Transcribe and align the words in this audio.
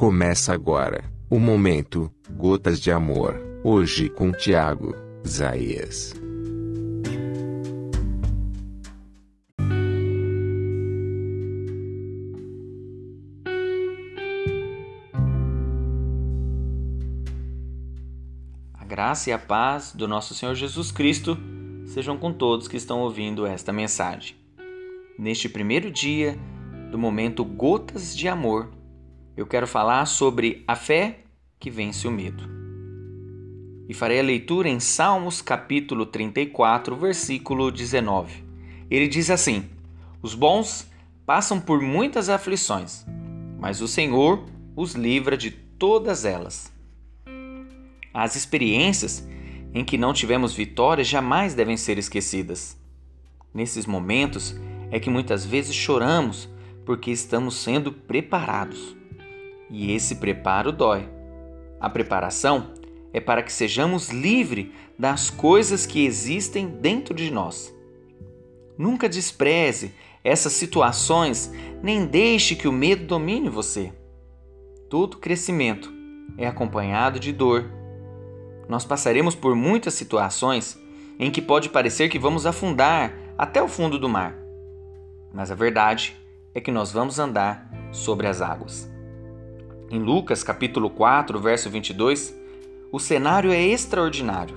Começa 0.00 0.54
agora 0.54 1.04
o 1.28 1.38
momento 1.38 2.10
Gotas 2.30 2.80
de 2.80 2.90
Amor, 2.90 3.38
hoje 3.62 4.08
com 4.08 4.32
Tiago 4.32 4.94
Zaias. 5.28 6.14
A 18.72 18.84
graça 18.86 19.28
e 19.28 19.34
a 19.34 19.38
paz 19.38 19.92
do 19.94 20.08
nosso 20.08 20.34
Senhor 20.34 20.54
Jesus 20.54 20.90
Cristo 20.90 21.36
sejam 21.84 22.16
com 22.16 22.32
todos 22.32 22.68
que 22.68 22.78
estão 22.78 23.00
ouvindo 23.00 23.44
esta 23.44 23.70
mensagem. 23.70 24.34
Neste 25.18 25.46
primeiro 25.46 25.90
dia 25.90 26.38
do 26.90 26.96
momento 26.96 27.44
Gotas 27.44 28.16
de 28.16 28.26
Amor, 28.28 28.79
eu 29.36 29.46
quero 29.46 29.66
falar 29.66 30.06
sobre 30.06 30.64
a 30.66 30.74
fé 30.74 31.20
que 31.58 31.70
vence 31.70 32.06
o 32.06 32.10
medo. 32.10 32.48
E 33.88 33.94
farei 33.94 34.20
a 34.20 34.22
leitura 34.22 34.68
em 34.68 34.78
Salmos 34.78 35.42
capítulo 35.42 36.06
34, 36.06 36.96
versículo 36.96 37.70
19. 37.70 38.44
Ele 38.90 39.08
diz 39.08 39.30
assim: 39.30 39.68
Os 40.22 40.34
bons 40.34 40.88
passam 41.26 41.60
por 41.60 41.80
muitas 41.80 42.28
aflições, 42.28 43.04
mas 43.58 43.80
o 43.80 43.88
Senhor 43.88 44.44
os 44.76 44.94
livra 44.94 45.36
de 45.36 45.50
todas 45.50 46.24
elas. 46.24 46.72
As 48.12 48.36
experiências 48.36 49.26
em 49.72 49.84
que 49.84 49.98
não 49.98 50.12
tivemos 50.12 50.52
vitória 50.52 51.04
jamais 51.04 51.54
devem 51.54 51.76
ser 51.76 51.98
esquecidas. 51.98 52.76
Nesses 53.52 53.86
momentos 53.86 54.56
é 54.90 54.98
que 54.98 55.10
muitas 55.10 55.44
vezes 55.44 55.74
choramos 55.74 56.48
porque 56.84 57.10
estamos 57.10 57.54
sendo 57.56 57.92
preparados. 57.92 58.99
E 59.70 59.92
esse 59.92 60.16
preparo 60.16 60.72
dói. 60.72 61.08
A 61.80 61.88
preparação 61.88 62.74
é 63.12 63.20
para 63.20 63.42
que 63.42 63.52
sejamos 63.52 64.10
livres 64.10 64.68
das 64.98 65.30
coisas 65.30 65.86
que 65.86 66.04
existem 66.04 66.68
dentro 66.68 67.14
de 67.14 67.30
nós. 67.30 67.74
Nunca 68.76 69.08
despreze 69.08 69.94
essas 70.22 70.52
situações, 70.52 71.52
nem 71.82 72.04
deixe 72.04 72.54
que 72.54 72.68
o 72.68 72.72
medo 72.72 73.06
domine 73.06 73.48
você. 73.48 73.92
Todo 74.88 75.18
crescimento 75.18 75.92
é 76.36 76.46
acompanhado 76.46 77.20
de 77.20 77.32
dor. 77.32 77.70
Nós 78.68 78.84
passaremos 78.84 79.34
por 79.34 79.54
muitas 79.54 79.94
situações 79.94 80.78
em 81.18 81.30
que 81.30 81.42
pode 81.42 81.68
parecer 81.68 82.08
que 82.08 82.18
vamos 82.18 82.46
afundar 82.46 83.14
até 83.36 83.62
o 83.62 83.68
fundo 83.68 83.98
do 83.98 84.08
mar. 84.08 84.34
Mas 85.32 85.50
a 85.50 85.54
verdade 85.54 86.16
é 86.54 86.60
que 86.60 86.70
nós 86.70 86.92
vamos 86.92 87.18
andar 87.18 87.70
sobre 87.92 88.26
as 88.26 88.40
águas. 88.40 88.89
Em 89.92 89.98
Lucas 89.98 90.44
capítulo 90.44 90.88
4, 90.88 91.40
verso 91.40 91.68
22, 91.68 92.32
o 92.92 93.00
cenário 93.00 93.50
é 93.50 93.60
extraordinário. 93.60 94.56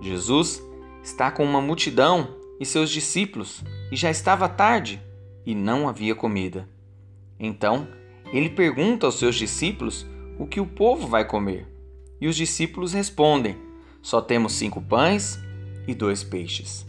Jesus 0.00 0.62
está 1.02 1.32
com 1.32 1.44
uma 1.44 1.60
multidão 1.60 2.36
e 2.60 2.64
seus 2.64 2.88
discípulos 2.88 3.64
e 3.90 3.96
já 3.96 4.08
estava 4.08 4.48
tarde 4.48 5.02
e 5.44 5.52
não 5.52 5.88
havia 5.88 6.14
comida. 6.14 6.68
Então, 7.40 7.88
ele 8.32 8.48
pergunta 8.48 9.04
aos 9.04 9.16
seus 9.16 9.34
discípulos 9.34 10.06
o 10.38 10.46
que 10.46 10.60
o 10.60 10.66
povo 10.66 11.08
vai 11.08 11.24
comer. 11.24 11.66
E 12.20 12.28
os 12.28 12.36
discípulos 12.36 12.92
respondem: 12.92 13.56
Só 14.00 14.20
temos 14.20 14.52
cinco 14.52 14.80
pães 14.80 15.40
e 15.88 15.94
dois 15.94 16.22
peixes. 16.22 16.86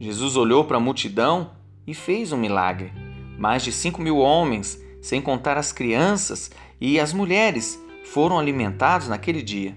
Jesus 0.00 0.36
olhou 0.36 0.64
para 0.64 0.78
a 0.78 0.80
multidão 0.80 1.52
e 1.86 1.94
fez 1.94 2.32
um 2.32 2.36
milagre. 2.36 2.92
Mais 3.38 3.62
de 3.62 3.70
cinco 3.70 4.02
mil 4.02 4.18
homens, 4.18 4.82
sem 5.02 5.20
contar 5.20 5.58
as 5.58 5.72
crianças 5.72 6.50
e 6.80 6.98
as 6.98 7.12
mulheres, 7.12 7.78
foram 8.04 8.38
alimentados 8.38 9.08
naquele 9.08 9.42
dia. 9.42 9.76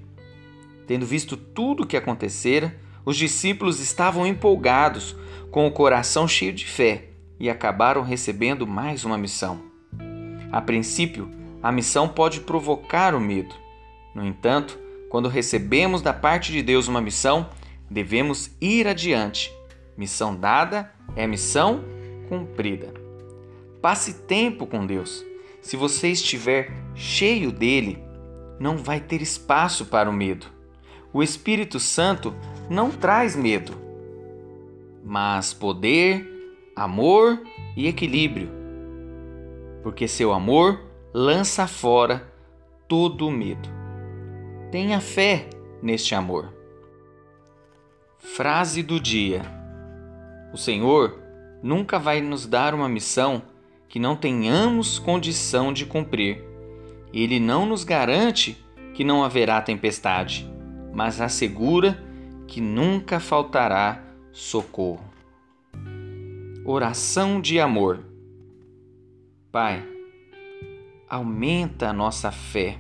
Tendo 0.87 1.05
visto 1.05 1.35
tudo 1.35 1.83
o 1.83 1.87
que 1.87 1.97
acontecera, 1.97 2.79
os 3.03 3.17
discípulos 3.17 3.79
estavam 3.79 4.25
empolgados, 4.25 5.15
com 5.51 5.65
o 5.67 5.71
coração 5.71 6.27
cheio 6.27 6.53
de 6.53 6.65
fé, 6.65 7.09
e 7.39 7.49
acabaram 7.49 8.01
recebendo 8.01 8.67
mais 8.67 9.03
uma 9.03 9.17
missão. 9.17 9.61
A 10.51 10.61
princípio, 10.61 11.29
a 11.61 11.71
missão 11.71 12.07
pode 12.07 12.41
provocar 12.41 13.15
o 13.15 13.19
medo. 13.19 13.55
No 14.13 14.23
entanto, 14.25 14.79
quando 15.09 15.27
recebemos 15.27 16.01
da 16.01 16.13
parte 16.13 16.51
de 16.51 16.61
Deus 16.61 16.87
uma 16.87 17.01
missão, 17.01 17.49
devemos 17.89 18.51
ir 18.61 18.87
adiante. 18.87 19.51
Missão 19.97 20.35
dada 20.35 20.91
é 21.15 21.25
missão 21.25 21.83
cumprida. 22.29 23.04
Passe 23.85 24.15
tempo 24.23 24.65
com 24.65 24.83
Deus. 24.83 25.23
Se 25.61 25.77
você 25.77 26.07
estiver 26.07 26.71
cheio 26.95 27.51
dele, 27.51 28.03
não 28.59 28.77
vai 28.77 28.99
ter 28.99 29.21
espaço 29.21 29.85
para 29.85 30.09
o 30.09 30.13
medo. 30.13 30.47
O 31.13 31.21
Espírito 31.21 31.79
Santo 31.79 32.33
não 32.67 32.89
traz 32.89 33.35
medo, 33.35 33.73
mas 35.03 35.53
poder, 35.53 36.27
amor 36.75 37.39
e 37.77 37.87
equilíbrio. 37.87 38.49
Porque 39.83 40.07
seu 40.07 40.33
amor 40.33 40.81
lança 41.13 41.67
fora 41.67 42.27
todo 42.87 43.27
o 43.27 43.31
medo. 43.31 43.69
Tenha 44.71 44.99
fé 44.99 45.47
neste 45.79 46.15
amor. 46.15 46.51
Frase 48.17 48.81
do 48.81 48.99
dia: 48.99 49.43
O 50.51 50.57
Senhor 50.57 51.19
nunca 51.61 51.99
vai 51.99 52.19
nos 52.19 52.47
dar 52.47 52.73
uma 52.73 52.89
missão 52.89 53.43
que 53.87 53.99
não 53.99 54.15
tenhamos 54.15 54.99
condição 54.99 55.71
de 55.71 55.85
cumprir. 55.85 56.43
Ele 57.13 57.39
não 57.39 57.65
nos 57.65 57.83
garante 57.83 58.57
que 58.93 59.03
não 59.03 59.23
haverá 59.23 59.61
tempestade, 59.61 60.49
mas 60.93 61.21
assegura 61.21 62.01
que 62.47 62.61
nunca 62.61 63.19
faltará 63.19 64.03
socorro. 64.31 65.03
Oração 66.63 67.39
de 67.39 67.59
amor. 67.59 68.03
Pai, 69.51 69.85
aumenta 71.07 71.89
a 71.89 71.93
nossa 71.93 72.31
fé. 72.31 72.79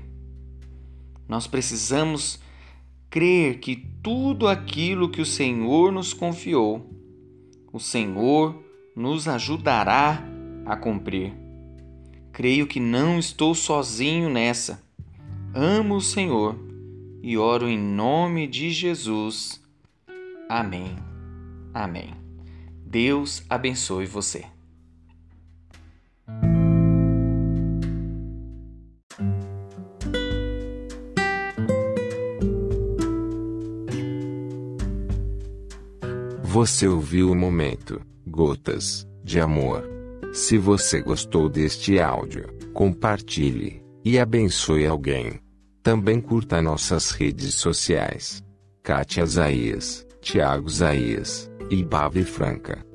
Nós 1.27 1.47
precisamos 1.47 2.39
crer 3.09 3.59
que 3.59 3.75
tudo 4.03 4.47
aquilo 4.47 5.09
que 5.09 5.21
o 5.21 5.25
Senhor 5.25 5.91
nos 5.91 6.13
confiou, 6.13 6.89
o 7.71 7.79
Senhor 7.79 8.63
nos 8.95 9.27
ajudará 9.27 10.23
a 10.65 10.75
cumprir. 10.75 11.33
Creio 12.33 12.67
que 12.67 12.79
não 12.79 13.19
estou 13.19 13.53
sozinho 13.55 14.29
nessa. 14.29 14.81
Amo 15.53 15.95
o 15.95 16.01
Senhor 16.01 16.57
e 17.21 17.37
oro 17.37 17.69
em 17.69 17.77
nome 17.77 18.47
de 18.47 18.71
Jesus. 18.71 19.61
Amém. 20.49 20.95
Amém. 21.73 22.13
Deus 22.85 23.43
abençoe 23.49 24.05
você. 24.05 24.45
Você 36.43 36.87
ouviu 36.87 37.31
o 37.31 37.35
momento 37.35 38.01
Gotas 38.25 39.05
de 39.23 39.39
Amor 39.41 39.94
se 40.33 40.57
você 40.57 41.01
gostou 41.01 41.49
deste 41.49 41.99
áudio, 41.99 42.47
compartilhe 42.73 43.81
e 44.03 44.19
abençoe 44.19 44.85
alguém. 44.85 45.39
Também 45.81 46.19
curta 46.19 46.61
nossas 46.61 47.11
redes 47.11 47.55
sociais. 47.55 48.43
Kátia 48.83 49.25
Zaias, 49.25 50.05
Thiago 50.21 50.69
Zaias 50.69 51.49
e 51.69 51.83
Bave 51.83 52.23
Franca. 52.23 52.85